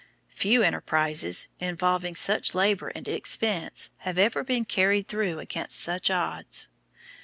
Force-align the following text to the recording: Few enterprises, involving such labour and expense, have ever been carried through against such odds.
Few 0.33 0.63
enterprises, 0.63 1.49
involving 1.59 2.15
such 2.15 2.55
labour 2.55 2.87
and 2.87 3.07
expense, 3.07 3.91
have 3.97 4.17
ever 4.17 4.43
been 4.43 4.65
carried 4.65 5.07
through 5.07 5.37
against 5.37 5.75
such 5.79 6.09
odds. 6.09 6.69